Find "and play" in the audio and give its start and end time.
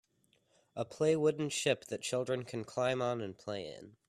3.21-3.67